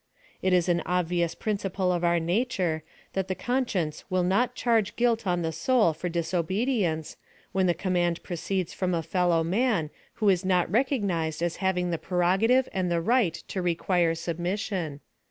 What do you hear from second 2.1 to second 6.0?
nature, that the conscience will not charge guilt on the soul